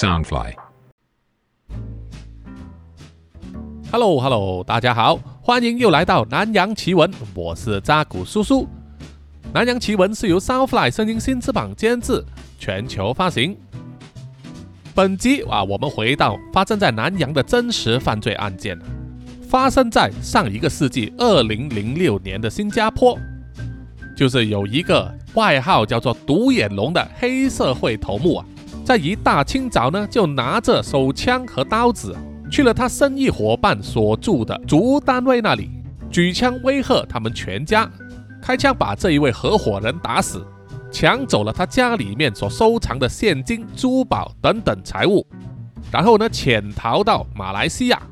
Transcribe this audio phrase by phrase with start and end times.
[0.00, 0.54] Soundfly。
[3.92, 8.66] Hello Hello，大家好，欢迎又来到南洋奇闻，我是扎古叔叔。
[9.52, 12.24] 南洋奇闻是由 Soundfly 声音新翅膀监制，
[12.58, 13.54] 全球发行。
[14.94, 18.80] 本集啊，我们回到发生在南洋的真实犯罪案件，
[19.50, 23.18] 发生在上一个世纪二零零六年的新加坡，
[24.16, 28.46] 就是有一个外号叫做“独眼龙”的黑社会头目啊，
[28.90, 32.12] 在一大清早呢，就拿着手枪和刀子。
[32.50, 35.70] 去了他生意伙伴所住的租单位那里，
[36.10, 37.88] 举枪威吓他们全家，
[38.42, 40.44] 开枪把这一位合伙人打死，
[40.90, 45.24] 抢走了他家里面所收藏的现金、珠宝等等财物，
[45.92, 48.02] 然后呢潜逃到马来西亚，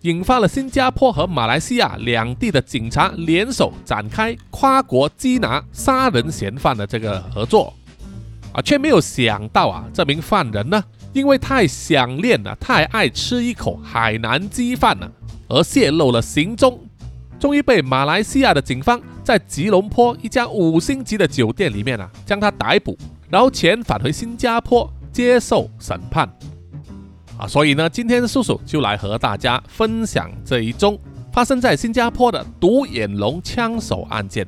[0.00, 7.72] 引发了新加坡和马来西亚两地的警察联手展开跨国缉拿杀人嫌犯的这个合作，
[8.54, 10.82] 啊，却没有想到啊，这名犯人呢。
[11.12, 15.08] 因为太想念了，太爱吃一口海南鸡饭了，
[15.48, 16.80] 而泄露了行踪，
[17.38, 22.98] 终于被马来西亚的警方在吉隆坡一家五星级的酒店里面啊，将他逮捕，
[23.30, 26.28] 然后遣返回新加坡接受审判。
[27.38, 30.98] 啊，所以呢，今天叔叔就来和大家分享这一宗
[31.32, 34.44] 发生在新加坡的独眼龙枪手案件。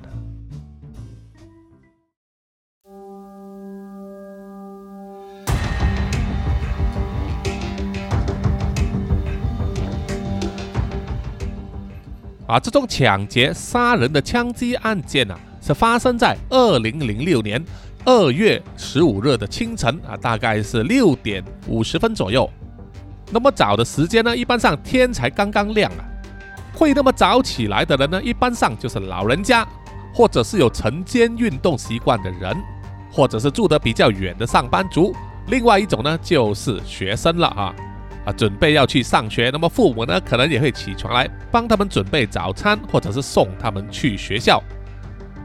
[12.46, 17.62] 啊，这种抢劫杀人的枪击案件啊，是发生在二零零六年
[18.04, 22.48] 二月十五日的清晨啊，大概是六点五十分左右。
[23.32, 26.04] 那么早的时间呢，一般上天才刚刚亮啊。
[26.72, 29.66] 会那么早起来的人呢，一般上就是老人家，
[30.14, 32.56] 或者是有晨间运动习惯的人，
[33.10, 35.12] 或者是住得比较远的上班族。
[35.48, 37.74] 另外一种呢，就是学生了啊。
[38.26, 44.60] 啊，准备要去上学，那么父母呢，可能也会起床来帮他们准备早餐，或者是送他们去学校。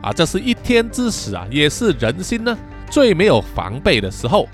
[0.01, 2.57] 啊，这是一天之始啊，也是人心呢
[2.89, 4.49] 最没有防备的时候。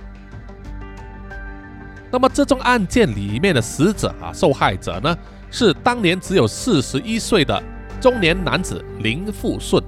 [2.11, 5.17] 那么这宗案件里面的死者啊，受害者呢，
[5.49, 7.63] 是当年只有四十一岁的
[8.01, 9.81] 中年男子林富顺。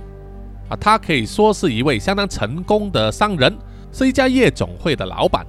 [0.69, 3.53] 啊，他可以说是一位相当成功的商人，
[3.91, 5.45] 是一家夜总会的老板。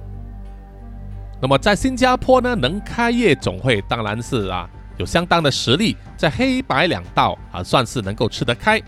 [1.41, 8.79] 那么在新加坡呢，能开夜总会当然是啊有相当的实力，在黑白两道啊算是能够吃得开。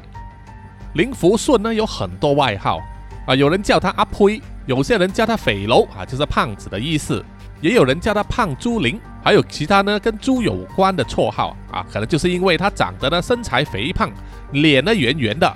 [0.93, 2.79] 林福顺呢有很多外号
[3.25, 7.25] 啊，有人叫他阿呸，有些人叫他匪楼啊，就是胖子的意思，
[7.59, 14.11] 也有人叫他胖猪林，还有其他呢跟猪有关的绰号啊，可能就是因为他长得呢身材肥胖，
[14.51, 15.51] 脸呢圆圆的。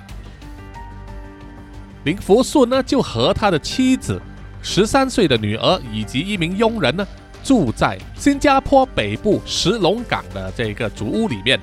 [2.02, 4.20] 林福顺呢就和他的妻子。
[4.62, 7.06] 十三岁的女儿以及一名佣人呢，
[7.42, 11.58] 住在新加坡北部石龙港的这个竹屋里面。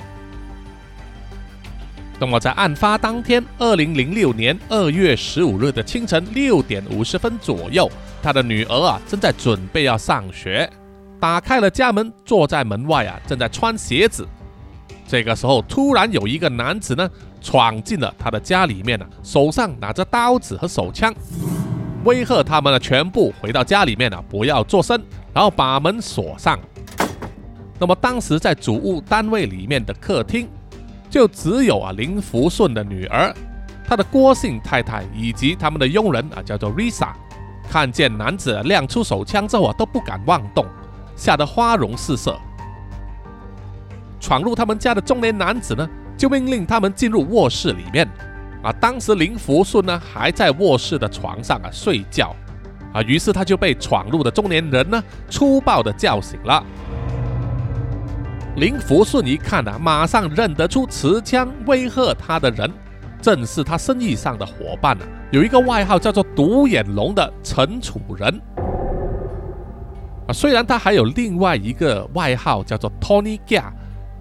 [2.17, 7.91] 那么在案发当天，二零零六年二月十五日的清晨六点五十分左右，
[8.23, 10.69] 他的女儿啊正在准备要上学，
[11.19, 14.25] 打开了家门，坐在门外啊正在穿鞋子。
[15.05, 17.07] 这个时候，突然有一个男子呢
[17.41, 21.13] 闯进了他的家里面了，手上拿着刀子和手枪。
[22.05, 25.01] 威吓他们呢，全部回到家里面了，不要作声，
[25.33, 26.57] 然后把门锁上。
[27.77, 30.47] 那么当时在主屋单位里面的客厅，
[31.09, 33.35] 就只有啊林福顺的女儿，
[33.85, 37.09] 他的郭姓太太以及他们的佣人啊叫做 Risa，
[37.69, 40.66] 看见男子亮出手枪之后啊都不敢妄动，
[41.16, 42.39] 吓得花容失色。
[44.19, 48.07] 闯入他们家的中年男子呢，就命令他们进入卧室里面。
[48.65, 52.35] 啊，当时林福顺呢还在卧室的床上啊睡觉，
[52.91, 56.65] 啊，于是他就被闯入的中年人呢粗暴的叫醒了。
[58.55, 62.71] 林福顺一看啊，马上认得出持枪威吓他的人，
[63.21, 68.41] 正是他生意上的伙伴啊，有一个外号叫做“独眼龙”的陈楚仁。
[70.28, 73.40] 啊，虽然他还有另外一个外号叫做 Tony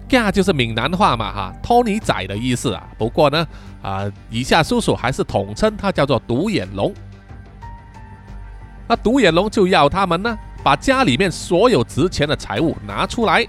[0.07, 0.25] Ga。
[0.25, 2.87] 嘎就是闽南话嘛，哈，托尼仔的意思啊。
[2.97, 3.47] 不过呢，
[3.81, 6.93] 啊，以下叔叔还是统称他叫做独眼龙。
[8.87, 13.45] 那独眼龙就要他们呢，把家里面所有值钱的财物拿出来，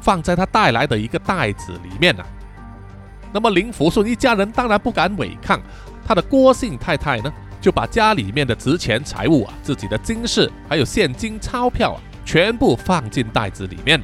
[0.00, 2.24] 放在他带来的一个袋子里面呢。
[3.32, 5.60] 那么林福顺一家人当然不敢违抗，
[6.04, 14.02] 他的郭姓太太呢，就把家里面的值钱财物啊，自己的金饰还有现金钞票啊，全部放进袋子里面。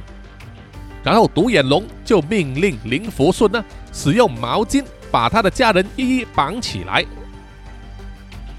[1.07, 3.63] 然后独眼龙就命令林福顺呢，
[3.93, 7.05] 使用毛巾把他的家人一一绑起来。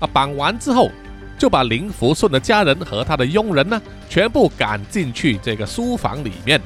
[0.00, 0.90] 啊，绑完之后，
[1.36, 3.78] 就把林福顺的家人和他的佣人呢，
[4.08, 6.58] 全部赶进去这个书房里面。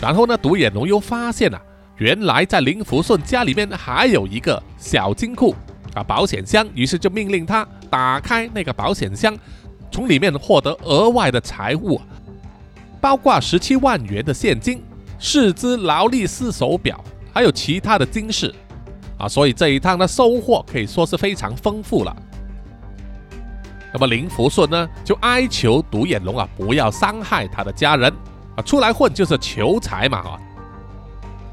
[0.00, 1.62] 然后呢，独眼龙又发现了，
[1.98, 5.54] 原来在林福顺家里面还有一个小金库
[5.94, 6.66] 啊，保险箱。
[6.74, 9.32] 于是就命令他打开那个保险箱，
[9.92, 12.00] 从里面获得额外的财物，
[13.00, 14.82] 包括十七万元的现金、
[15.18, 18.54] 四只劳力士手表，还有其他的金饰
[19.18, 19.28] 啊。
[19.28, 22.16] 所以这一趟的收获可以说是非常丰富了。
[23.92, 28.12] 那么林福顺呢，就哀求独眼龙啊，不要伤害他的家人
[28.54, 28.62] 啊。
[28.62, 30.38] 出来混就是求财嘛啊！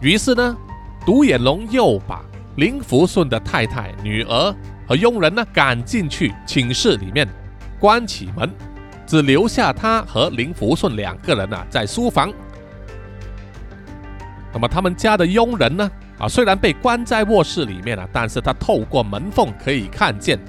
[0.01, 0.57] 于是呢，
[1.06, 2.21] 独眼龙又把
[2.57, 4.53] 林福顺的太太、女儿
[4.85, 7.25] 和佣人呢赶进去寝室里面，
[7.79, 8.53] 关起门，
[9.07, 12.31] 只留下他和林福顺两个人啊在书房。
[14.56, 20.40] 那么他们家的佣人呢啊，虽然被关在卧室里面了，但是他透过门缝可以看见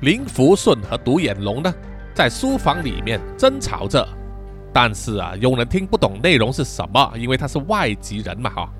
[0.00, 1.72] 林福顺和独眼龙呢
[2.14, 4.08] 在书房里面争吵着。
[4.72, 8.70] 但是啊，佣人听不懂内容是什么，因为他是外籍人嘛，哈。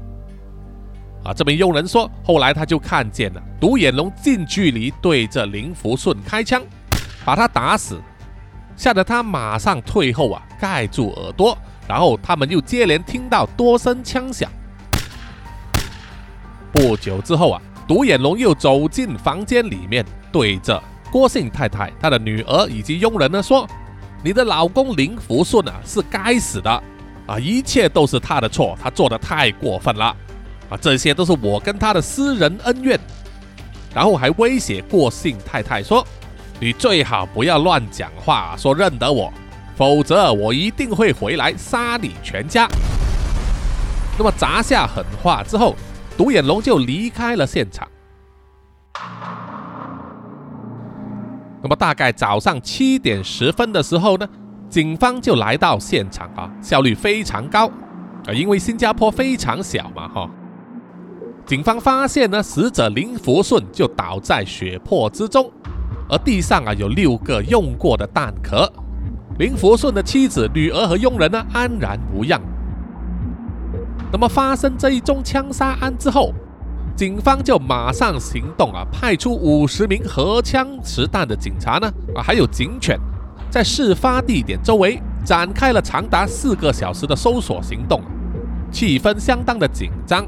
[1.24, 6.62] 啊，这名佣人说，后来他就看见了独眼龙近距离对着林福顺开枪，
[7.22, 8.00] 把他打死，
[8.76, 11.56] 吓得他马上退后啊，盖住耳朵。
[11.88, 14.48] 然后他们又接连听到多声枪响。
[16.70, 20.80] 不久之后啊，独眼龙又走进房间里面，对着
[21.10, 23.66] 郭姓太太、他的女儿以及佣人呢说。
[24.20, 26.68] 你的老公林福顺啊，是该死的
[27.24, 27.38] 啊！
[27.38, 30.06] 一切都是他的错，他做的太过分了
[30.68, 30.76] 啊！
[30.80, 32.98] 这些都是我跟他的私人恩怨。
[33.94, 36.04] 然后还威胁郭姓太太说
[36.58, 39.32] ：“你最好不要乱讲话，说认得我，
[39.78, 42.68] 否则我一定会回来杀你全家。”
[44.18, 45.76] 那么砸下狠话之后，
[46.16, 47.86] 独眼龙就离开了现场。
[51.62, 54.28] 那么大概早上七点十分的时候呢，
[54.68, 57.68] 警方就来到现场啊，效率非常高
[58.26, 60.28] 啊，因为新加坡非常小嘛哈。
[61.46, 65.48] 警方发现呢，死者林福顺就倒在血泊之中，
[66.08, 68.68] 而地上啊有六个用过的弹壳。
[69.38, 72.40] 林福顺的妻子、女儿和佣人呢安然无恙。
[74.12, 76.32] 那么发生这一宗枪杀案之后。
[76.96, 82.98] 警方就马上行动啊，派出五十名荷枪实弹的警察呢啊，还有警犬，
[83.48, 88.02] 在事发地点周围展开了长达四个小时的搜索行动，
[88.72, 90.26] 气氛相当的紧张。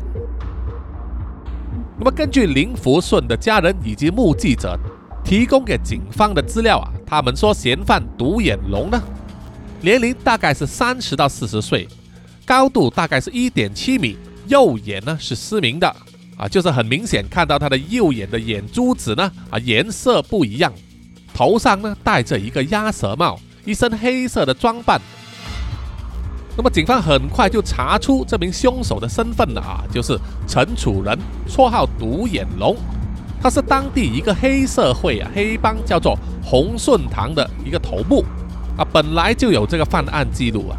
[1.99, 4.79] 那么根据林福顺的家人以及目击者
[5.25, 9.01] 提供给警方的资料啊，他们说嫌犯独眼龙呢，
[9.81, 11.87] 年龄大概是三十到四十岁，
[12.45, 14.17] 高度大概是一点七米，
[14.49, 15.95] 右眼呢是失明的。
[16.37, 20.73] 啊，就是很明显看到他的右眼的眼珠子呢，啊，颜色不一样，
[21.35, 24.99] 头上呢戴着一个鸭舌帽，一身黑色的装扮。
[26.57, 30.19] 那么警方很快就查出这名凶手的身份了啊，就是
[30.49, 32.75] 陈楚仁，绰号独眼龙，
[33.41, 38.25] 他是当地一个黑社会啊黑帮叫做洪顺堂的一个头目
[38.77, 40.77] 啊，本来就有这个犯案记录啊。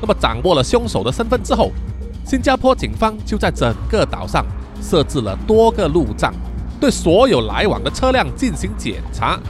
[0.00, 1.72] 那么掌握了凶手的身份之后。
[2.24, 4.44] 新加坡警方就在整个岛上
[4.82, 6.30] 设置了多个路障，
[6.78, 9.40] 对所有来往的车辆进行检查，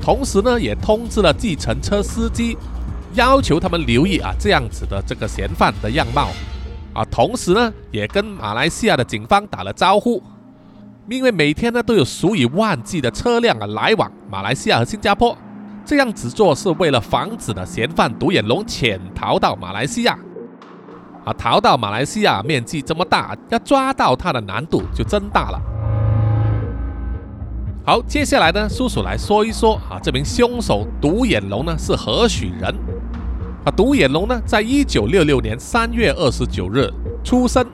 [0.00, 2.56] 同时呢，也通知了计程车司机，
[3.12, 6.28] 要求他们留意啊这样子的这个嫌犯的样貌，
[6.94, 10.22] 啊，同时呢，也跟马来西亚的警方打了招呼，
[11.08, 15.36] 因为每天呢都有数以万计的车辆啊来往马来西亚和新加坡，
[15.84, 20.16] 这样子做是为了防止呢嫌犯独眼龙潜逃到马来西亚。
[21.24, 25.60] 啊，逃到马来西亚面积这么大，要抓到他的难度就增大了。
[27.84, 32.74] 好，接下来呢，叔叔来说一说啊，这名凶手独眼龙呢是何许人？
[33.64, 36.88] 啊，独眼龙呢，在一九六六年三月二十九日
[37.22, 37.64] 出生，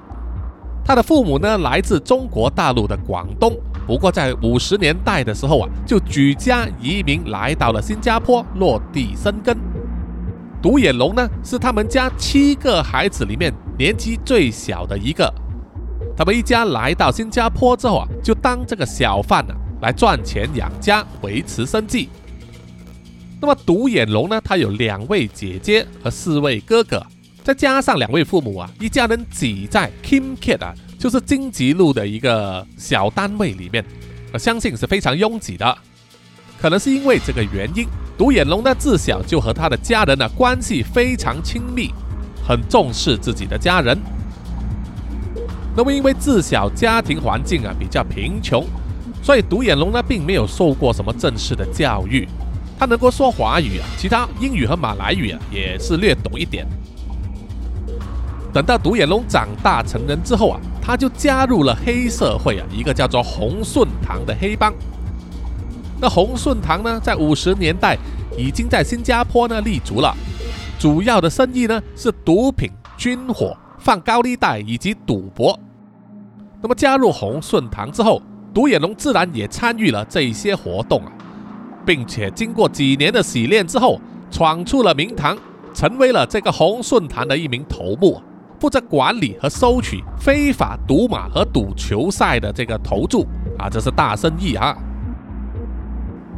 [0.88, 3.54] 他的父母呢来自中国大陆的广东，
[3.86, 9.54] 不过在五十年代的时候啊，就举家移民来到了新加坡落地生根。
[10.62, 15.30] 独眼龙呢，是他们家七个孩子里面年纪最小的一个。
[16.16, 19.52] 他们一家来到新加坡之后啊，就当这个小贩呢，
[19.82, 22.08] 来赚钱养家，维持生计。
[23.42, 27.04] 那么独眼龙呢，他有两位姐姐和四位哥哥，
[27.48, 33.82] 再加上两位父母啊，一家人挤在 Kim Kit 啊，就是金吉路的一个小单位里面，
[34.34, 35.78] 我相信是非常拥挤的。
[36.60, 37.86] 可能是因为这个原因。
[38.18, 41.90] 独眼龙呢，自小就和他的家人呢关系非常亲密，
[42.46, 43.98] 很重视自己的家人。
[45.74, 48.62] 那么因为自小家庭环境啊比较贫穷，
[49.22, 52.28] 所以独眼龙呢并没有受过什么正式的教育，
[52.78, 56.66] 他能够说华语啊，其他英语和马来语啊也是略懂一点。
[58.58, 64.74] 等到独眼龙长大成人之后啊，他就加入了黑社会啊，一个叫做洪顺堂的黑帮。
[66.00, 67.96] 那洪顺堂呢，在五十年代
[68.36, 70.12] 已经在新加坡呢立足了，
[70.76, 75.56] 主要的生意呢是毒品、军火、放高利贷以及赌博。
[76.60, 78.20] 那么加入洪顺堂之后，
[78.52, 81.12] 独眼龙自然也参与了这些活动啊，
[81.86, 84.00] 并且经过几年的洗练之后，
[84.32, 85.38] 闯出了名堂，
[85.72, 88.20] 成为了这个洪顺堂的一名头目，
[88.60, 93.26] 负责管理和收取非法赌马和赌球赛的这个投注
[93.58, 94.76] 啊，这是大生意啊。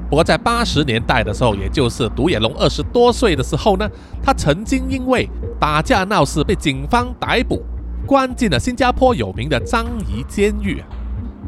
[0.08, 3.88] 不过，在八十年代的时候，也就是独眼龙二十多岁的时候呢，
[4.22, 5.28] 他曾经因为
[5.60, 7.62] 打架闹事被警方逮捕，
[8.06, 10.82] 关进了新加坡有名的樟宜监狱。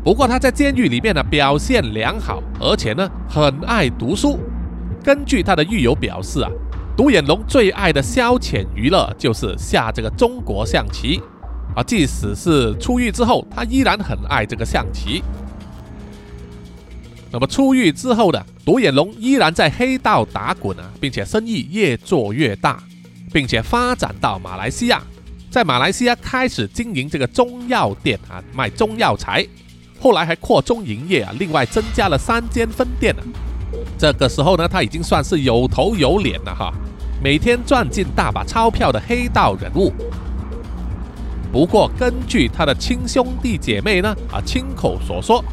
[0.05, 4.38] 不过他在监狱里面呢表现良好，而且呢很爱读书。
[5.02, 6.50] 根据他的狱友表示啊，
[6.95, 11.21] 独眼龙最爱的消遣娱乐就是下这个中国象棋
[11.75, 15.23] 啊，即使是出狱之后，他依然很爱这个象棋。
[17.31, 22.83] 那么出狱之后的独眼龙依然在黑道打滚啊，并且生意越做越大，
[23.33, 25.03] 并且发展到马来西亚，
[25.51, 29.47] 在马来西亚开始经营这个中药店啊，卖中药材，
[29.99, 33.25] 后来还扩中营业啊，另外增加了三间分店啊。
[33.99, 36.73] 这个时候呢，他已经算是有头有脸了哈，
[37.23, 39.93] 每天赚进大把钞票的黑道人物。
[41.52, 45.45] 不过根据他的亲兄弟姐妹呢啊亲口所说。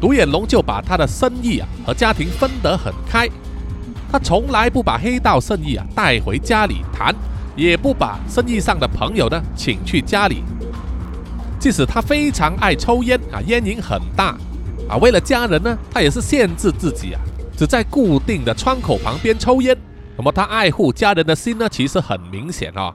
[0.00, 3.26] 独眼龙就把他的生意啊和家庭分得很开，
[4.12, 7.14] 他从来不把黑道生意啊带回家里谈，
[7.56, 10.42] 也不把生意上的朋友呢请去家里。
[11.58, 14.36] 即使他非常爱抽烟啊，烟瘾很大
[14.90, 17.20] 啊，为了家人呢，他也是限制自己啊，
[17.56, 19.76] 只在固定的窗口旁边抽烟。
[20.16, 22.94] 那么他爱护家人的心呢，其实很明显啊。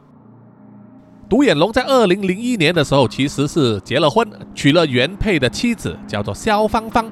[1.29, 7.05] 独眼龙在二零零一年的时候，其实是结了婚，娶了原配的妻子，叫做肖芳芳，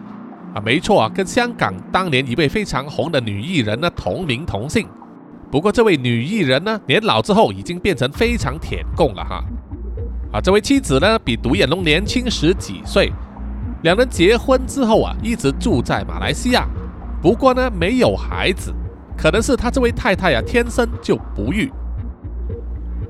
[0.56, 4.88] 啊，没错啊，跟香港当年一位非常红的女艺人呢同名同姓。
[5.52, 9.44] 不过这位女艺人呢，年老之后已经变成非常铁供了哈。
[10.32, 13.14] 啊，这位妻子呢比独眼龙年轻十几岁，
[13.84, 16.68] 两人结婚之后啊，一直住在马来西亚，
[17.22, 18.74] 不过呢没有孩子，
[19.18, 21.72] 可能是他这位太太啊天生就不育。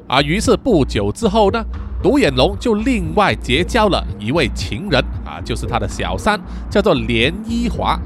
[0.08, 1.62] 啊，于是不久之后呢，
[2.02, 8.00] 独眼龙就另外结交了一位情人啊，就是他的小三，叫做连依华，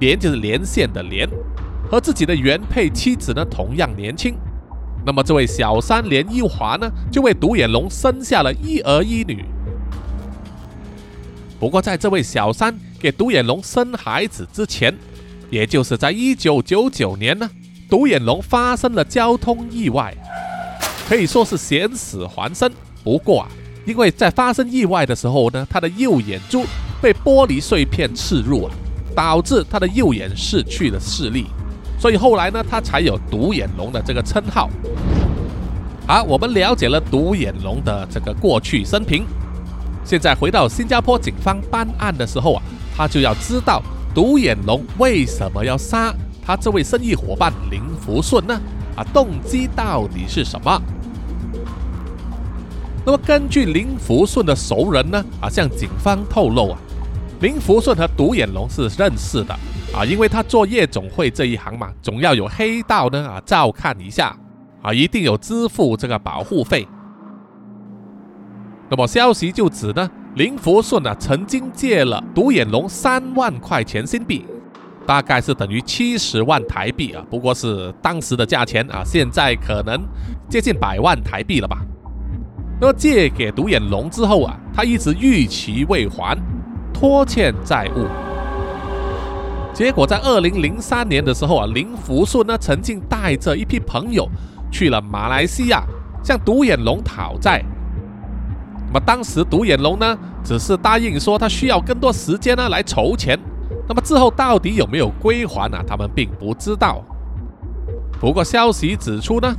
[0.00, 1.26] 连就是连线的连，
[1.90, 4.36] 和自己的原配妻子呢同样年轻。
[5.06, 9.42] 那么这位小三连依华呢，就为独眼龙生下了一儿一女。
[11.58, 14.94] 不过在这位小三给独眼龙生孩子之前，
[15.50, 17.48] 也就是在一九九九年呢，
[17.88, 20.14] 独眼龙发生了交通意外。
[21.08, 22.70] 可以说是险死还生。
[23.04, 23.48] 不过啊，
[23.84, 26.64] 因为在发生意外的时候呢，他的右眼珠
[27.00, 28.72] 被玻璃碎片刺入啊，
[29.14, 31.46] 导致他的右眼失去了视力，
[31.96, 34.68] 所以后来呢，他才有独眼龙的这个称号。
[36.08, 39.24] 好，我们了解了独眼龙的这个过去生平，
[40.04, 42.62] 现在回到新加坡警方办案的时候啊，
[42.96, 43.80] 他就要知道
[44.16, 46.10] 独眼龙为什么要杀
[46.42, 48.58] 他这位生意伙伴林福顺呢？
[48.96, 50.80] 啊，动机到底是什么？
[53.04, 56.78] 那么根据林福顺的熟人呢，啊，向警方透露啊，
[57.40, 59.54] 林福顺和独眼龙是认识的
[59.94, 64.34] 啊，因为他做夜总会这一行嘛，总要有黑道呢啊照看一下
[64.80, 66.88] 啊，一定有支付这个保护费。
[68.88, 74.44] 那么消息就指呢，林福顺啊曾经借了独眼龙三万块钱新币，
[75.06, 79.98] 大概是等于七十万台币啊，不过是当时的价钱啊，现在可能
[80.46, 81.78] 接近百万台币了吧。
[82.78, 86.36] 那么借给独眼龙之后啊，他一直逾期未还，
[86.92, 88.04] 拖欠债务。
[89.72, 94.28] 结果在二零零三年的时候啊，林福顺呢曾经带着一批朋友
[94.70, 95.82] 去了马来西亚，
[96.22, 97.64] 向独眼龙讨债。
[98.96, 103.38] 么当时独眼龙呢，只是答应说他需要更多时间呢来筹钱。
[103.86, 105.78] 那么之后到底有没有归还呢？
[105.86, 107.04] 他们并不知道。
[108.18, 109.54] 不过消息指出呢。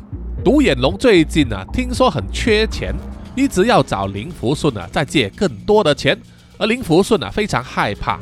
[0.46, 2.96] 独眼龙最近啊，听说很缺钱，
[3.36, 6.18] 一直要找林福顺啊再借更多的钱，
[6.58, 8.18] 而林福顺啊非常害怕。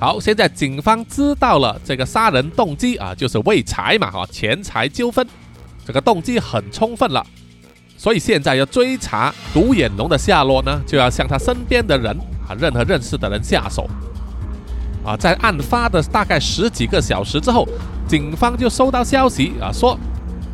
[0.00, 5.24] 好，现在警方知道了这个杀人动机啊，就是为财嘛，哈，钱财纠纷，
[5.84, 7.24] 这个动机很充分了，
[8.00, 12.16] 所以现在要追查独眼龙的下落呢，就要向他身边的人
[12.48, 13.86] 啊任何认识的人下手。
[15.04, 17.68] 啊，在案发的大概十几个小时之后，
[18.08, 19.98] 警方就收到消息啊，说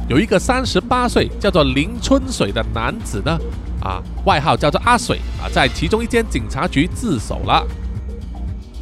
[0.08, 3.38] 有一个三十八岁叫做林春水的男子呢，
[3.80, 7.64] 啊，外号叫做阿水啊，在其中一间警察局自首了。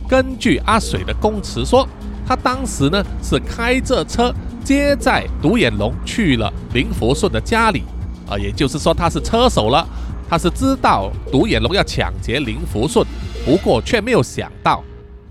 [0.09, 1.87] 根据阿水的供词说，
[2.27, 7.83] 他当时呢是开着车接载独眼龙去了林福顺的家里，
[8.29, 9.87] 啊，也就是说他是车手了，
[10.29, 13.07] 他是知道独眼龙要抢劫林福顺，
[13.45, 14.83] 不过却没有想到。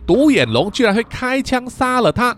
[0.05, 2.35] 独眼龙居然会开枪杀了他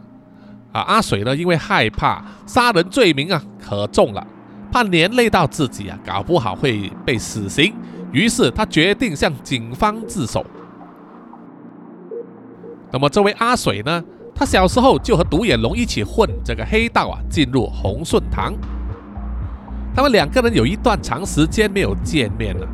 [0.72, 0.82] 啊！
[0.82, 4.26] 阿水呢，因为害怕杀人罪名啊可重了，
[4.72, 7.74] 怕连累到自己啊，搞不好会被死刑，
[8.12, 10.46] 于是他决定向警方自首。
[12.92, 14.04] 那么这位阿水呢，
[14.36, 18.54] 他小时候就和独眼龙一起混这个黑道啊，进入红顺堂，
[19.96, 22.68] 他们两个人有一段长时间没有见面了。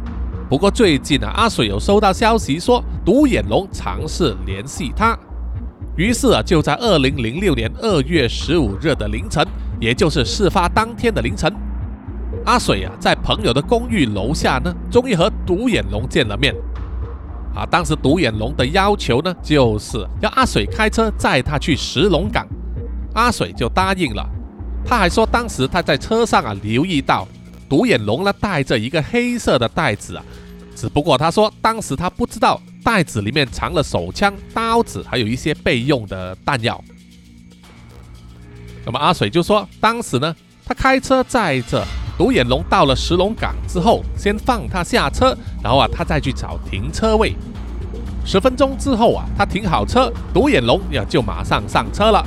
[0.50, 5.16] 不过最近啊，阿水有收到消息说独眼龙尝试联系他，
[5.96, 9.46] 于是啊，就在二零零六年二月十五日的凌晨，
[9.80, 11.54] 也就是事发当天的凌晨，
[12.44, 16.56] 阿水啊在朋友的公寓楼下呢，终于和独眼龙见了面。
[17.56, 22.48] 啊，当时独眼龙的要求呢，就是要阿水开车载他去石龙港，
[23.14, 24.28] 阿水就答应了。
[24.86, 27.28] 他还说，当时他在车上啊，留意到
[27.70, 30.24] 独眼龙呢带着一个黑色的袋子啊。
[30.76, 36.84] 只不过他说，当时他不知道袋子里面藏了手枪、刀子，还有一些备用的弹药。
[38.86, 40.36] 那么阿水就说，当时呢，
[40.66, 41.86] 他开车载着
[42.18, 47.36] 独眼龙到了石龙岗之后，先放他下车，然后啊，他再去找停车位。
[48.26, 52.26] 十分钟之后啊，他停好车，独眼龙呀就马上上车了。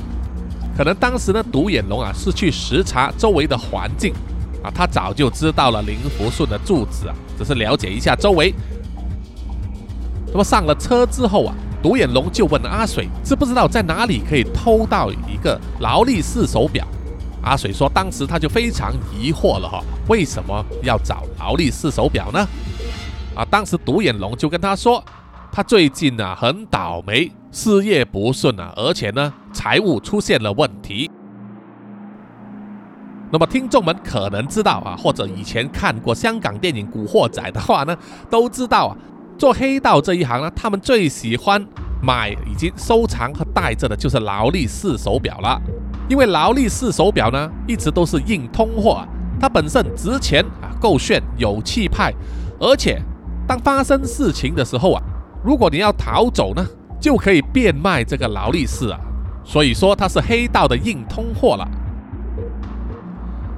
[0.76, 4.12] 可能当时呢，独眼龙啊是去视察周围的环境。
[4.62, 8.54] 啊，他早就知道了林福顺的住址啊，只是了解一下周围。
[10.28, 16.86] 那么上了车之后啊，独眼龙就问阿水，知不知道在哪里可以偷到一个劳力士手表？
[17.42, 22.48] 阿水说，当时他就非常疑惑了哈，为什么要找劳力士手表呢？
[23.34, 25.04] 啊，当时独眼龙就跟他说，
[25.56, 31.08] 他最近啊很倒霉，事业不顺啊，而且呢财务出现了问题。
[33.30, 37.96] 那么听众们可能知道啊，或者以前看过香港电影《古惑仔》的话呢，
[38.28, 38.96] 都知道啊，
[39.38, 41.64] 做黑道这一行呢，他们最喜欢
[42.02, 45.62] 买以及收藏和戴着的就是劳力士手表了。
[46.08, 49.06] 因为劳力士手表呢，一直都是硬通货，啊
[49.40, 52.12] 它本身值钱啊，够炫，有气派，
[52.58, 53.00] 而且
[53.46, 55.02] 当发生事情的时候啊，
[55.44, 56.66] 如果你要逃走呢，
[56.98, 58.98] 就可以变卖这个劳力士啊，
[59.44, 61.68] 所以说它是黑道的硬通货了。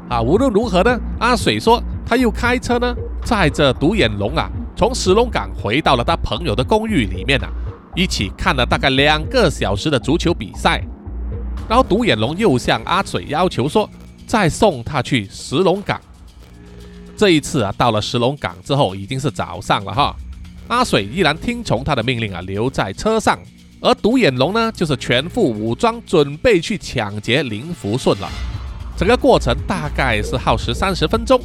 [0.09, 2.95] 啊，无论如何呢，阿水说他又开车呢，
[3.25, 7.49] 载着独眼龙啊，从石龙岗回到了他朋友的公寓里面啊，
[7.95, 10.83] 一起看了大概两个小时的足球比赛。
[11.69, 13.89] 然后独眼龙又向阿水要求说，
[14.27, 16.01] 再送他去石龙岗。
[17.17, 20.15] 这一次啊，到了石龙岗之后已经是早上了哈，
[20.69, 23.39] 阿水依然听从他的命令啊，留在车上，
[23.81, 28.29] 而独眼龙呢，就是全副武装，准备去抢劫林福顺了。
[28.97, 31.41] 整个过程大概是耗时三十分钟。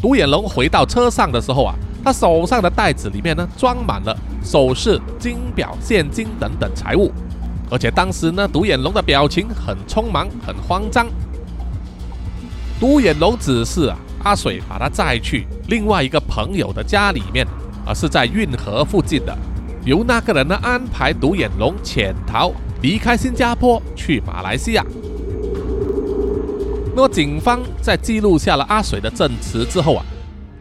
[0.00, 7.12] 独眼龙回到车上的时候啊，他手上的袋子里面呢装满了首饰、金表、现金等等财物，
[7.70, 11.06] 而且当时呢，独眼龙的表情很匆忙、很慌张。
[12.80, 17.46] 独眼龙指示啊，阿水把他载去另外一个朋友的家里面，
[17.86, 19.36] 而是在运河附近的，
[19.84, 24.84] 由那个人呢安排独眼龙潜逃离开新加坡去马来西亚。
[26.94, 30.04] 那么警方在记录下了阿水的证词之后啊，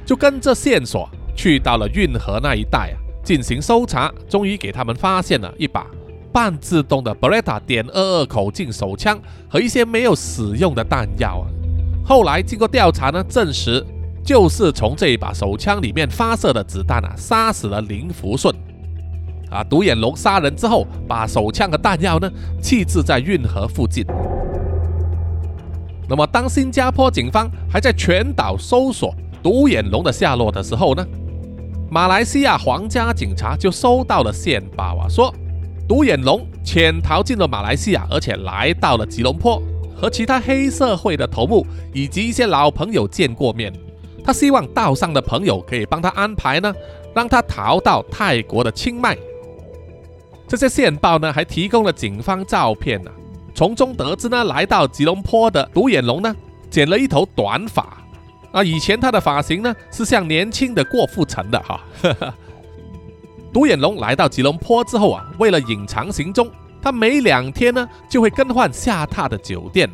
[0.05, 5.85] 就跟着线索去到了运河那一带啊，进行搜查，终于给他们发现了一把
[6.31, 11.45] 半自动的 Beretta 点二二口径手枪和一些没有使用的弹药啊。
[12.05, 13.85] 后来经过调查呢，证实
[14.23, 18.53] 就是从这一把手枪里面发射的子弹啊，杀死了林福顺。
[19.49, 22.31] 啊，独眼龙杀人之后，把手枪和弹药呢
[22.61, 24.05] 弃置在运河附近。
[26.07, 31.05] 那么，当新加坡警方还在全岛搜索独眼龙的下落的时候呢，
[31.89, 35.33] 马来西亚皇家警察就收到了线报啊，说
[35.85, 39.61] 独眼龙潜逃进了马来西亚，而且来到了吉隆坡，
[39.95, 43.73] 和其他黑社会的头目以及一些老朋友见过面。
[44.23, 46.73] 他希望道上的朋友可以帮他安排呢，
[47.13, 49.17] 让他逃到泰国的清迈。
[50.47, 53.11] 这些线报呢，还提供了警方照片呢。
[53.53, 56.35] 从中得知呢，来到吉隆坡的独眼龙呢，
[56.69, 57.97] 剪了一头短发，
[58.51, 61.81] 啊，以前他的发型呢是像年轻的郭富城的哈，
[63.51, 66.49] 独眼龙来到吉隆坡之后啊，为了隐藏行踪，
[66.81, 69.89] 他每两天呢就会更换下榻的酒店。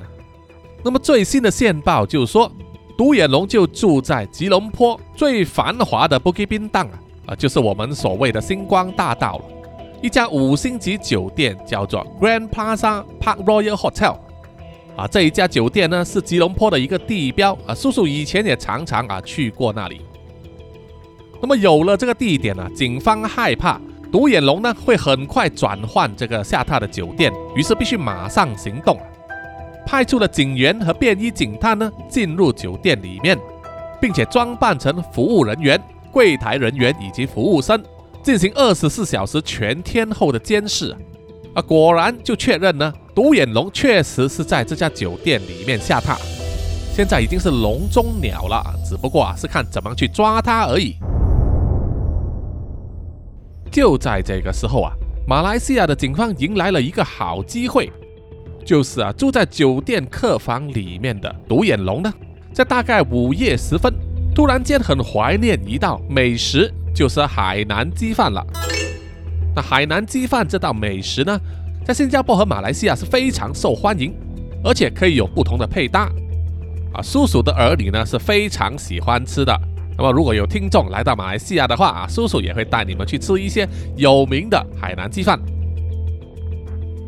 [0.84, 2.52] 那么最新的线报就是说，
[2.98, 9.46] 独眼龙就住在吉隆坡最繁华的 Bukit Bintang 啊，啊，就是我们所谓的星光大道了，
[10.02, 14.16] 一家五星级酒店叫做 Grand Plaza Park Royal Hotel。
[14.96, 20.02] 啊，这一家酒店呢是吉隆坡的一个地标啊，叔叔以前也常常啊去过那里。
[21.40, 23.80] 那么有了这个地点呢，警方害怕
[24.12, 28.98] 独眼龙呢会很快转换这个下榻的酒店，于是必须马上行动，
[29.88, 33.40] 派出了警员和便衣警探呢进入酒店里面，
[34.02, 37.82] 并且装扮成服务人员、柜台人员以及服务生，
[38.22, 40.94] 进行二十四小时全天候的监视。
[41.54, 46.18] 啊，果然就确认呢，独眼龙确实是在这家酒店里面下榻，
[46.94, 50.98] 现在已经是笼中鸟了，只不过啊是看怎么去抓它而已。
[53.72, 54.92] 就在这个时候啊，
[55.26, 57.90] 马来西亚的警方迎来了一个好机会，
[58.68, 62.14] 就是啊住在酒店客房里面的独眼龙呢，
[62.52, 63.94] 在大概午夜时分，
[64.36, 68.46] 突然间很怀念一道美食，就是海南鸡饭了。
[69.56, 71.40] 那海南鸡饭这道美食呢，
[71.86, 74.14] 在新加坡和马来西亚是非常受欢迎，
[74.66, 76.12] 而且可以有不同的配搭。
[76.92, 79.58] 啊，叔叔的儿女呢是非常喜欢吃的。
[79.98, 85.40] 那么如果有听众来到马来西亚的话啊，叔叔也会带你们去吃一些有名的海南鸡饭。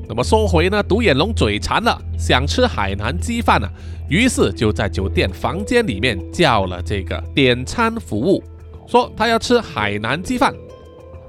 [0.09, 3.69] 那么说回呢，独眼龙嘴馋了，想吃海南鸡饭呢，
[4.09, 8.43] 于是就在酒店房间里面叫了这个点餐服务，
[8.87, 10.51] 说他要吃海南鸡饭。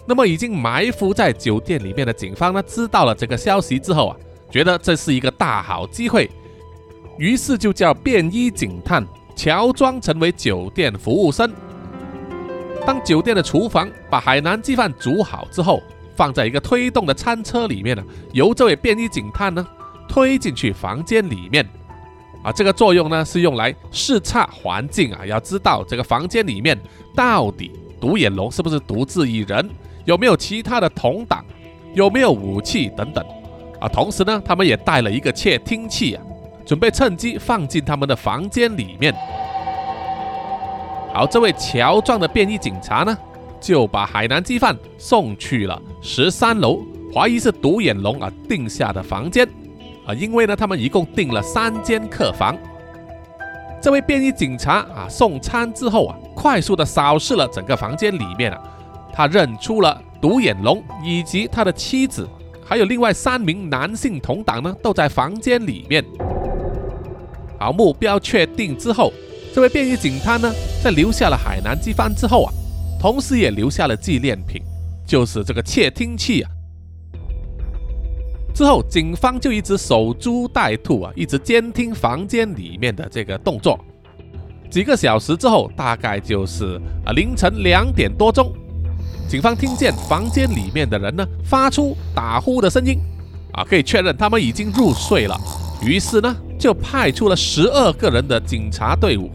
[0.08, 4.16] 那么已经埋伏在酒店里面的警方呢，知道了这个消息之后啊，
[4.50, 6.30] 觉得这是一个大好机会，
[7.18, 11.52] 于是就叫便衣警探乔装成为酒店服务生。
[12.86, 15.82] 当酒店的厨房把海南鸡饭煮好之后，
[16.20, 18.04] 放在一个推动的餐车里面呢，
[18.34, 19.66] 由这位便衣警探呢
[20.06, 21.66] 推进去房间里面。
[22.42, 26.78] 啊，这个作用呢是用来视察环境啊，要知道这个房间里面
[27.16, 29.66] 到底独眼龙是不是独自一人。
[30.04, 31.42] 有没有其他的同党？
[31.94, 33.24] 有没有武器等等？
[33.80, 36.22] 啊，同时呢，他们也带了一个窃听器啊，
[36.66, 39.14] 准备趁机放进他们的房间里面。
[41.14, 43.16] 好，这位乔装的便衣警察呢，
[43.60, 46.80] 就把海南鸡饭送去了十三楼，
[47.14, 49.46] 怀疑是独眼龙啊定下的房间
[50.06, 52.56] 啊，因为呢，他们一共订了三间客房。
[53.82, 58.60] 这位便衣警察啊，送餐之后啊，快速的扫视了整个房间里面啊。
[59.12, 62.28] 他认出了独眼龙以及他的妻子，
[62.64, 66.04] 还有另外三名男性同党呢，都在房间里面。
[67.58, 69.12] 好，目标确定之后，
[69.54, 72.52] 这位便衣警探呢，在留下了海南鸡饭之后啊，
[73.00, 74.62] 同时也留下了纪念品，
[75.06, 76.50] 就是这个窃听器啊。
[78.54, 83.82] 之后，警方就一直守株待兔啊，一直监听房间里面的这个动作。
[84.70, 88.52] 几个小时之后，大概就是啊凌晨两点多钟。
[89.26, 92.98] 警方听见房间里面的人呢发出打呼的声音，
[93.54, 95.40] 啊，可以确认他们已经入睡了。
[95.82, 99.30] 于是呢，就派出了十二个人的警察队伍，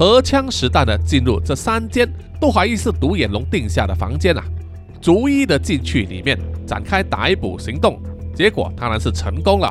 [0.00, 2.10] 荷枪实弹的进入这三间
[2.40, 4.42] 都怀疑是独眼龙定下的房间啊，
[4.98, 8.00] 逐一的进去里面展开逮捕行动。
[8.34, 9.66] 结果当然是成功了。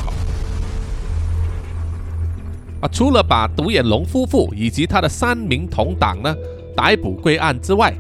[2.80, 6.36] 啊，除了把独眼龙夫妇以及他的三名同党呢
[6.78, 7.92] 逮捕归案之外，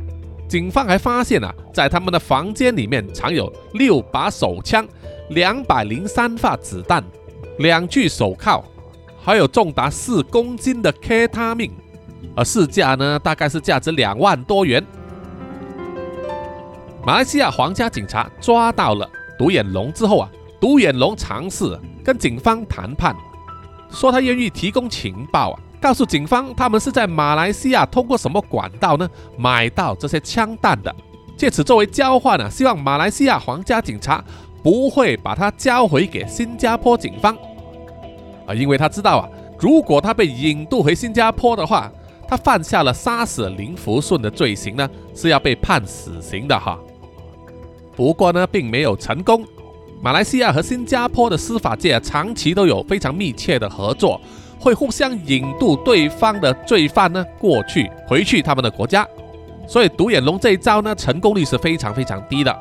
[0.48, 4.88] 警方还发现啊，在他们的房间里面藏有六把手枪、
[5.30, 7.04] 两百零三发子弹、
[7.58, 8.64] 两具手铐，
[9.20, 11.72] 还有重达四公斤的 K 他命，
[12.36, 14.84] 而市价呢大概是价值两万多元。
[17.06, 20.30] 马来西亚皇家警察抓到了独眼龙之后啊，
[20.60, 23.16] 独眼龙尝试跟警方谈判，
[23.90, 25.60] 说他愿意提供情报啊。
[25.82, 30.94] 告诉警方，他们是在马来西亚通过什么管道呢买到这些枪弹的？
[31.38, 34.22] 借此作为交换呢，希望马来西亚皇家警察
[34.62, 37.34] 不会把他交回给新加坡警方
[38.46, 41.90] 啊，因为他知道啊，如果他被引渡回新加坡的话，
[42.30, 46.80] 他犯下了杀死林福顺的罪行呢，是要被判死刑的哈。
[47.96, 49.44] 不过呢，并没有成功。
[50.02, 54.22] 马来西亚和新加坡的司法界长期都有非常密切的合作。
[54.62, 59.08] 会互相引渡对方的罪犯呢过去回去他们的国家，
[59.66, 62.54] 所以独眼龙这一招呢成功率是非常非常低的。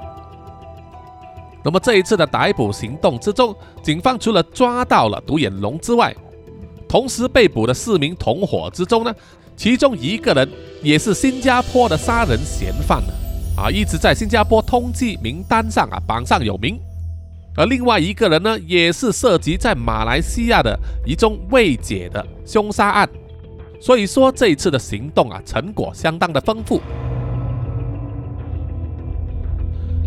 [1.64, 3.52] 那么这一次的逮捕行动之中，
[3.82, 6.14] 警方除了抓到了独眼龙之外，
[6.88, 9.12] 同时被捕的四名同伙之中呢，
[9.58, 10.48] 其中一个人
[10.84, 13.12] 也是新加坡的杀人嫌犯呢。
[13.56, 16.78] 啊，一直在新加坡通缉名单上啊榜上有名。
[17.56, 23.08] 而另外一个人呢，也是涉及在马来西亚的一宗未解的凶杀案。
[23.80, 26.80] 所以说这一次的行动啊，成果相当的丰富。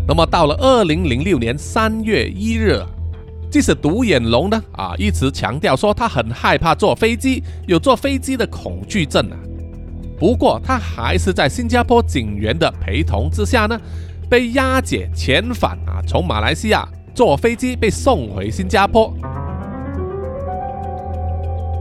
[0.08, 2.80] 那么到了二零零六年三月一日，
[3.52, 9.36] 即使独眼龙呢啊一直强调说他很害怕坐飞机，有坐飞机的恐惧症啊。
[10.18, 13.78] 不过他还是在新加坡警员的陪同之下呢，
[14.30, 19.12] 被押解遣返啊，从马来西亚坐飞机被送回新加坡。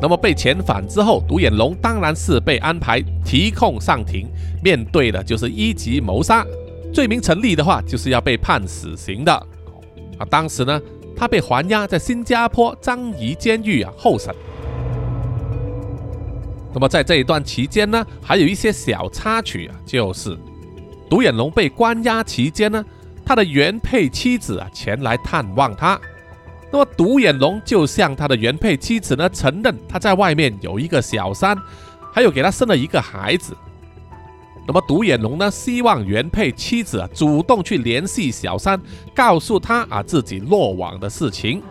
[0.01, 4.27] 那么被遣返之后，独眼龙当然是被安排提控上庭，
[4.61, 6.45] 面对的就是一级谋杀
[6.91, 9.31] 罪名成立的话，就是要被判死刑的。
[10.17, 10.81] 啊，当时呢，
[11.21, 14.33] 他被还押在新加坡樟宜监狱啊候审。
[16.73, 20.35] 那么在这一段期间呢，还有一些小插曲啊，就是
[21.07, 22.83] 独眼龙被关押期间呢，
[23.23, 26.01] 他的原配妻子啊前来探望他。
[26.71, 31.55] 那么独眼龙就向他的原配妻子呢承认他在外面有一个小三，
[32.11, 33.55] 还有给他生了一个孩子。
[34.71, 38.81] 那么独眼龙呢希望原配妻子啊主动去联系小三，
[39.13, 41.61] 告诉他啊自己落网的事情。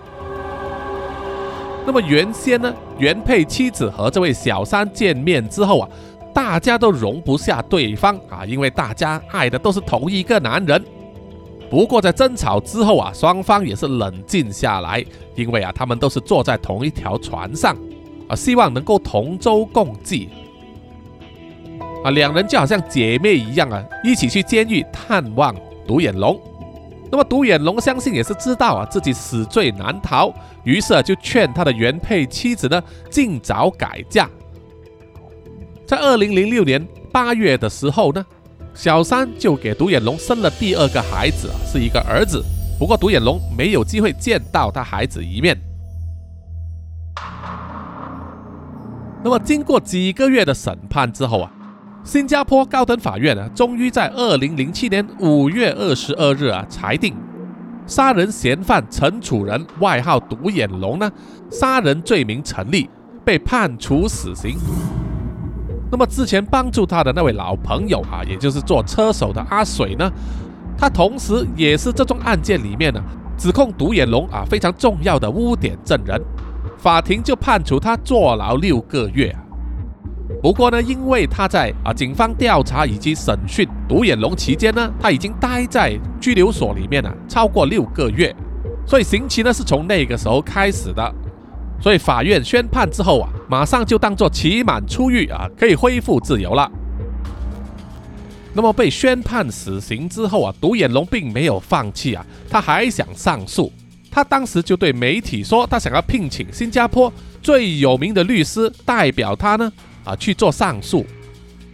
[1.86, 5.88] 那么原先呢原配妻子和这位小三见面之后啊，
[6.34, 10.84] 大家都容不下对方啊，因为大家爱的都是同一个男人。
[11.70, 15.02] 不过在争吵之后啊，双方也是冷静下来，
[15.34, 17.74] 因为啊，他们都是坐在同一条船上，
[18.28, 20.28] 啊，希望能够同舟共济，
[22.04, 25.54] 啊，两人就好像姐妹一样啊，一起去监狱探望
[25.86, 26.40] 独眼龙。
[27.10, 30.32] 那么独眼龙相信也是知道啊自己死罪难逃，
[30.64, 34.28] 于是啊就劝他的原配妻子呢尽早改嫁。
[35.86, 38.24] 在二零零六年八月的时候呢。
[38.72, 42.42] 小三就给独眼龙生了第二个孩子，是一个儿子。
[42.78, 45.60] 不过独眼龙没有机会见到他孩子一面。
[49.24, 51.52] 那么经过几个月的审判之后啊，
[52.10, 57.14] 新加坡高等法院呢，终于在二零零七年五月二十二日啊裁定，
[57.86, 61.08] 杀人嫌犯陈楚仁（外号独眼龙）呢，
[61.52, 62.90] 杀人罪名成立，
[63.24, 64.56] 被判处死刑。
[65.88, 70.10] 那么之前帮助他的那位老朋友啊，也就是做车手的阿水呢，
[70.76, 73.00] 他同时也是这宗案件里面呢
[73.38, 76.20] 指控独眼龙啊非常重要的污点证人，
[76.76, 79.32] 法庭就判处他坐牢六个月。
[80.42, 88.34] 不过呢，因为他在啊警方调查以及审讯独眼龙期间呢，他已经待在拘留所里面了超过六个月，
[88.86, 91.14] 所以刑期呢是从那个时候开始的。
[91.82, 96.70] 所以法院宣判之后啊，马上就当作期满出狱啊，可以恢复自由了。
[98.52, 103.72] 那么被宣判死刑之后啊，独眼龙并没有放弃啊，他还想上诉。
[104.10, 109.72] 他当时就对媒体说，他想要聘请新加坡最有名的律师代表他呢
[110.04, 111.04] 啊去做上诉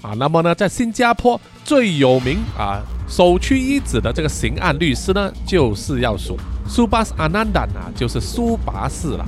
[0.03, 0.13] 啊。
[0.17, 6.37] 那么呢，在新加坡最有名啊首屈一指的这个刑案律师呢，就是要数
[6.69, 9.25] 苏巴斯阿南达啊，就是苏巴士了。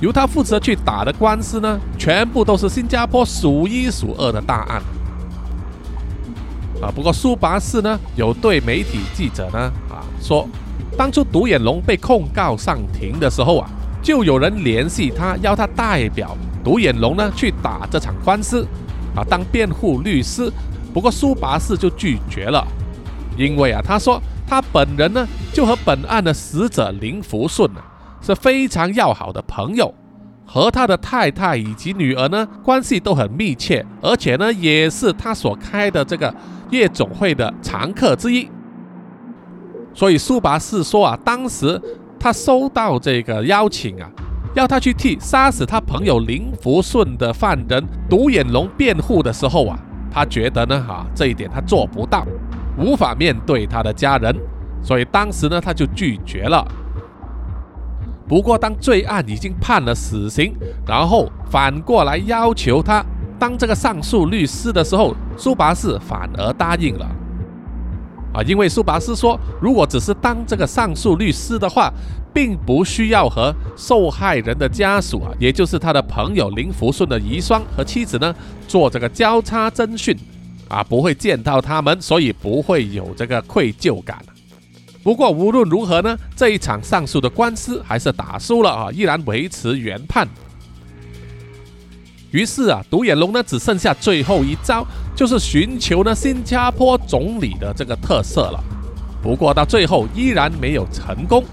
[0.00, 4.82] 由他负责去打的官司呢，全部都是新加坡数一数二的大案
[6.82, 6.90] 啊。
[6.92, 10.48] 不过苏巴士呢，有对媒体记者呢啊说，
[10.98, 13.70] 当初独眼龙被控告上庭的时候啊，
[14.02, 18.66] 就有人联系他，要他代表独眼龙呢去打这场官司
[19.14, 20.52] 啊，当辩护律师。
[20.92, 22.66] 不过苏拔士就拒绝了，
[23.38, 27.80] 因为啊，他说他本人呢就和本案的死者林福顺呢。
[28.24, 29.92] 是非常要好的朋友，
[30.46, 36.32] 和他的太太以及女儿呢关系都很密切，而且呢也是他所开的这个
[36.70, 38.48] 夜总会的常客之一。
[39.92, 41.82] 所以苏拔士说啊，当时
[42.22, 44.08] 他收到这个邀请啊，
[44.54, 49.76] 要他去替杀死他朋友林福顺的犯人独眼龙辩护的时候啊，
[50.08, 52.24] 他觉得呢哈这一点他做不到，
[52.78, 54.32] 无法面对他的家人，
[54.80, 56.64] 所以当时呢他就拒绝了。
[58.28, 60.54] 不过，当罪案已经判了死刑，
[60.86, 63.04] 然后反过来要求他
[63.36, 67.04] 当这个上诉律师的时候，苏拔士反而答应了。
[68.32, 71.92] 啊，因为苏巴斯说，如果只是当这个上诉律师的话，
[72.32, 78.34] 并不需要和受害人的家属啊，也就是他的朋友林福顺的遗孀和妻子呢，
[78.66, 80.16] 做这个交叉侦讯，
[80.68, 84.18] 啊，不会见到他们，所以不会有这个愧疚感。
[85.02, 90.26] 不过无论如何呢，这一场上诉的官司还是打输了啊，依然维持原判。
[92.32, 98.64] 于是啊，独眼龙呢只剩下最后一招，就是寻求呢新加坡总理的这个特色了。
[99.22, 101.44] 不过到最后依然没有成功。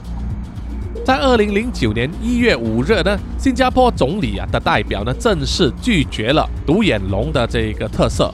[1.05, 8.33] 在二零零九年一月五日呢，新加坡总理啊的代表呢正式拒绝了独眼龙的这个特色，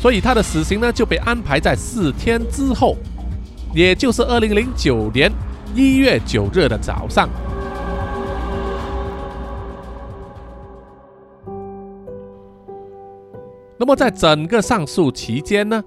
[0.00, 2.94] 所以他的死刑呢就被安排在四天之后，
[3.74, 5.32] 也就是二零零九年
[5.74, 7.26] 一月九日的早上。
[13.80, 15.82] 那么在整个上诉期间呢，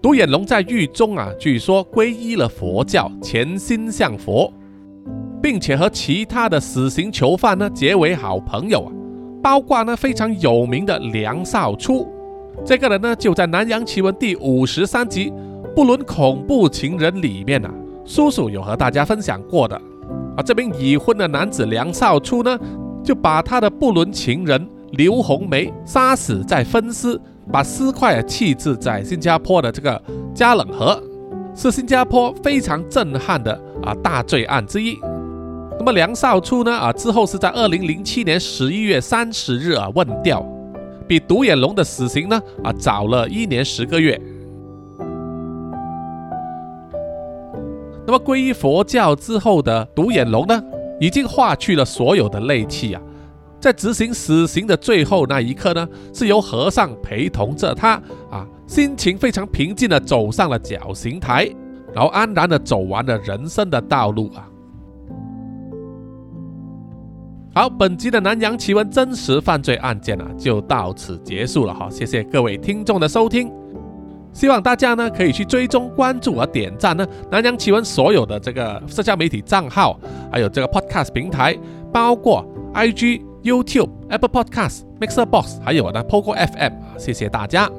[0.00, 4.50] 独眼龙在狱中啊，据说皈依了佛教，潜心向佛。
[5.42, 8.92] 并且和其他的死刑囚犯呢结为好朋友啊，
[9.42, 12.06] 包括呢非常有名的梁少初，
[12.64, 15.28] 这个人呢就在《南洋奇闻》第五十三集
[15.74, 17.74] 《不伦恐怖情人》里面啊，
[18.04, 19.74] 叔叔有和大家分享过的
[20.36, 20.42] 啊。
[20.44, 22.56] 这名已婚的男子梁少初呢，
[23.02, 27.20] 就把他的不伦情人刘红梅杀死再分尸，
[27.52, 30.02] 把尸块弃置在新加坡的这个
[30.34, 31.00] 加冷河，
[31.54, 34.98] 是新加坡非常震撼的啊大罪案之一。
[35.78, 36.72] 那么梁少初呢？
[36.72, 40.42] 啊，之后是在二零零七年十一月三十日啊问掉，
[41.06, 44.18] 比独眼龙的死刑呢啊早了一年十个月。
[48.06, 50.62] 那么皈依佛教之后的独眼龙呢，
[51.00, 53.02] 已经化去了所有的戾气啊，
[53.62, 57.90] 在执行死刑的最后那一刻呢，是由和尚陪同着他
[58.28, 61.48] 啊，心情非常平静的走上了绞刑台，
[61.94, 64.48] 然后安然的走完了人生的道路啊。
[67.54, 71.88] 好，本集的南洋奇闻真实犯罪案件啊，就到此结束了哈。
[71.88, 73.48] 谢谢各位听众的收听，
[74.32, 79.96] 希望大家呢可以去追踪、关注和点赞呢南洋奇闻所有的这个社交媒体账号，
[80.32, 81.56] 还有这个 Podcast 平台，
[81.92, 82.44] 包括
[82.74, 86.72] IG、YouTube、Apple Podcast、Mixer Box，还有呢 Poco FM。
[86.98, 87.70] 谢谢大家。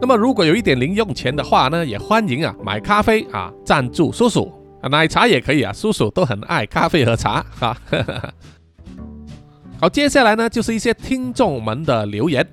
[0.00, 4.52] 那么如果有一点零用钱的话呢，也欢迎啊买咖啡啊赞助叔叔，
[4.90, 7.76] 奶茶也可以啊，叔叔都很爱咖啡和茶哈。
[9.80, 12.46] 好，接下来呢就是一些听众们的留言。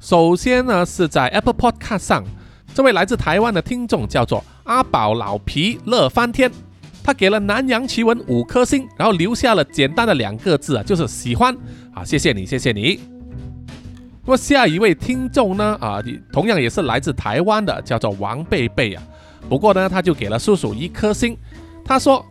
[0.00, 2.24] 首先呢是在 Apple Podcast 上，
[2.74, 6.50] 这位来自台湾的听众叫做阿宝老皮乐翻天，
[7.02, 11.56] 他给了南洋奇闻五颗星，然后留下了简单的两个字啊，就是喜欢。
[11.92, 13.00] 好，谢谢你，谢谢你。
[14.24, 19.02] 那么下一位听众呢啊，同样也是来自台湾的，叫做王贝贝啊。
[19.48, 21.36] 不过呢，他就给了叔叔一颗星，
[21.84, 22.24] 他说。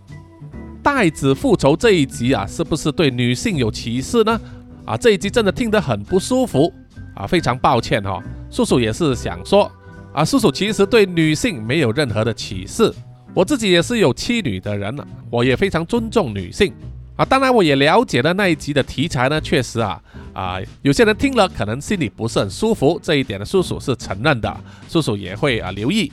[0.81, 4.39] 袋子复仇这一集啊，是不是对女性有歧视呢？
[4.85, 6.73] 啊，这一集真的听得很不舒服
[7.13, 8.23] 啊，非常抱歉哈。
[8.49, 9.69] 叔叔也是想说
[10.13, 12.91] 啊，叔叔其实对女性没有任何的歧视，
[13.39, 16.73] 我自己也是有妻女的人了，我也非常尊重女性
[17.15, 17.23] 啊。
[17.23, 26.11] 当然，我也了解了那一集的题材呢，确实啊啊，有些人听了可能心里不是很舒服，这一点呢，叔叔是承认的，叔叔也会啊留意。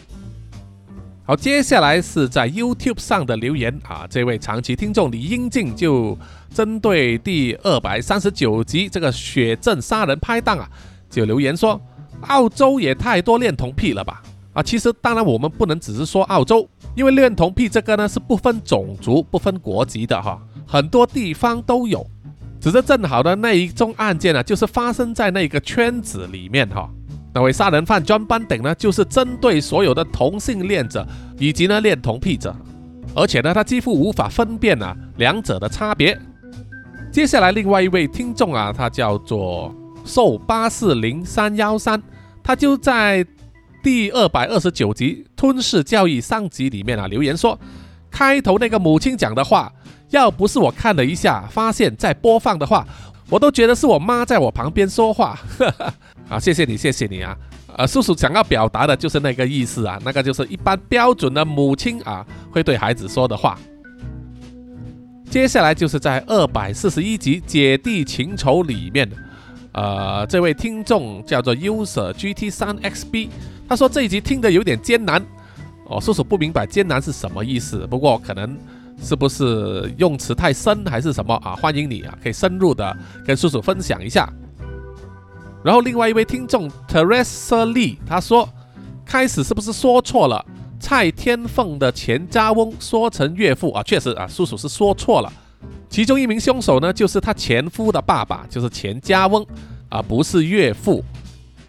[1.24, 6.16] 好，接下来是在 YouTube 上的留言啊，这位长期听众李英静就
[6.54, 10.70] 针对第二百三十九集这个血证杀人拍档啊，
[11.10, 11.80] 就留言说，
[12.28, 14.22] 澳洲也太多恋童癖了吧？
[14.56, 22.04] 啊，其实当然我们不能只是说澳洲，因为恋童癖这个呢是不分种族、不分国籍的哈，很多地方都有，
[22.58, 26.88] 只是正好的那一宗案件呢，就是发生在那个圈子里面哈。
[27.34, 31.06] 那位杀人犯 John 班顶呢，就是针对所有的同性恋者
[31.38, 32.56] 以及呢恋童癖者，
[33.14, 36.18] 而且呢，他几乎无法分辨啊两者的差别。
[37.12, 39.70] 接下来，另外一位听众啊，他叫做
[40.06, 42.02] 寿八四零三幺三，
[42.42, 43.22] 他就在
[43.86, 47.56] 第二百二十九集吞噬教育上集里面啊留言说，
[48.10, 49.72] 开头那个母亲讲的话，
[50.10, 52.84] 要不是我看了一下，发现在播放的话，
[53.30, 55.38] 我都觉得是我妈在我旁边说话。
[56.28, 57.36] 啊，谢谢你，谢谢你啊！
[57.76, 63.56] 呃，叔叔想要表达的就是那个意思啊，那个就是一般标准的母亲啊会对孩子说的话。
[65.30, 69.08] 接下来就是在二百四十一集姐弟情仇里面，
[69.70, 73.28] 呃，这位听众叫做 user GT 三 XB，
[73.68, 75.24] 他说这一集听得有点艰难
[75.86, 78.56] 哦，叔叔不明白艰难是什么意思，不过可能
[79.02, 81.54] 是不是用词太深还是什么啊？
[81.56, 84.32] 欢迎你啊，可以深入的跟叔叔分享一下。
[85.64, 88.48] 然后另外一位听众 Teresa Lee 他说，
[89.04, 90.44] 开始是不是说错了？
[90.78, 95.32] 蔡天凤的前家翁说成岳父啊，确实啊，叔叔是说错了。
[95.88, 99.44] 其中一名凶手呢，就是他前夫的爸爸，就是前家翁
[99.88, 101.02] 啊，不是岳父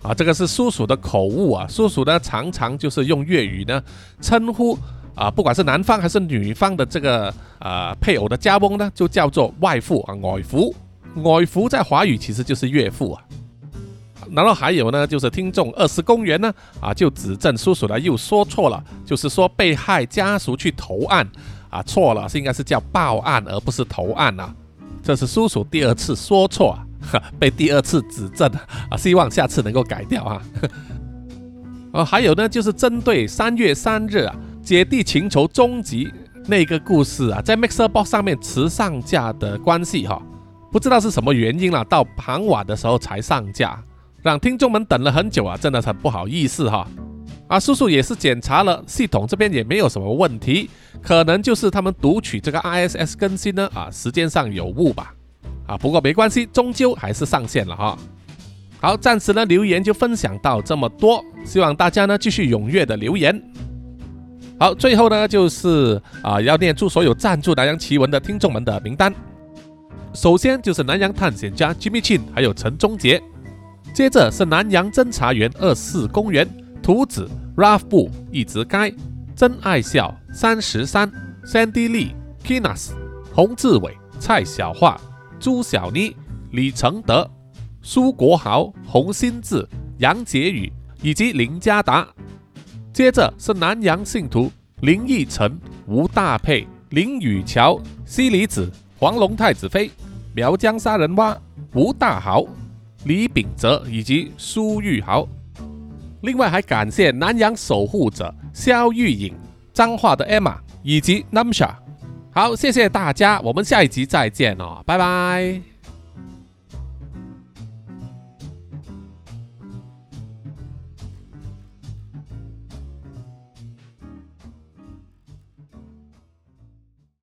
[0.01, 1.67] 啊，这个是叔叔的口误啊。
[1.67, 3.81] 叔叔呢，常常就是用粤语呢
[4.21, 4.77] 称呼
[5.15, 10.75] 啊，不管是男方还是女方的这个呃配偶的家翁呢，就叫做外父啊外父。
[11.23, 13.23] 外父在华语其实就是岳父啊。
[14.31, 21.25] 然后还有呢，就是听众二十公元呢，啊，就指正叔叔呢又说错了，就是说被害家属去投案，
[21.69, 24.53] 啊，错了，是应该是叫报案，而不是投案啊。
[25.01, 26.85] 这是叔叔第二次说错啊，
[27.39, 28.49] 被第二次指正
[28.89, 30.41] 啊，希望下次能够改掉啊。
[31.91, 36.11] 啊， 还有呢，就是针对三月三日啊，姐弟情仇终极
[36.45, 40.21] 那个故事啊，在 Mixer Box 上面迟上架的关系哈，
[40.71, 43.81] 不知道是什么原因了，到傍晚的时候才上架。
[44.23, 46.85] 让听众们等了很久啊，真的很不好意思哈。
[47.47, 50.69] 啊，叔叔也是检查了，系统这边也没有什么问题，
[51.01, 55.13] 可能就是他们读取这个 ISS 更新呢啊，时间上有误吧。
[55.67, 57.97] 啊，不过没关系，终究还是上线了哈。
[58.79, 63.41] 好，暂时呢留言就分享到这么多，希望大家呢继续踊跃的留言。
[64.59, 69.13] 好，最后呢就是啊要念出所有赞助南洋奇闻的听众们的名单。
[70.13, 73.21] 首先就是南洋探险家 Jimmy Chin，还有陈忠杰。
[73.93, 76.47] 接着是南洋侦查员二四公园
[76.81, 78.93] 图子 Ralph 布一直该
[79.35, 81.11] 真爱笑三十三
[81.45, 82.11] Sandy Lee
[82.43, 82.91] Kinas
[83.33, 84.99] 洪志伟蔡小桦
[85.39, 86.15] 朱小妮
[86.51, 87.29] 李承德
[87.81, 89.67] 苏国豪洪新志
[89.99, 90.71] 杨杰宇
[91.01, 92.07] 以及林家达。
[92.91, 99.91] 接着是南洋信徒林奕晨吴大佩林雨桥西里子黄龙太子妃
[100.33, 101.37] 苗疆杀人蛙
[101.73, 102.43] 吴大豪。
[103.03, 105.25] 李秉哲以及苏玉豪，
[106.23, 109.33] 另外还感谢南洋守护者肖玉颖、
[109.71, 111.69] 彰化的 Emma 以及 Namsha。
[112.37, 115.76] 好，谢谢大家，我们下一集再见哦，拜拜。